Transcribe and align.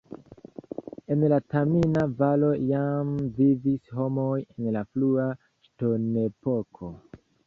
En 1.15 1.25
la 1.33 1.37
Tamina-Valo 1.55 2.49
jam 2.69 3.11
vivis 3.35 3.91
homoj 3.99 4.39
en 4.39 4.71
la 4.77 4.83
frua 4.95 5.27
ŝtonepoko. 5.69 6.91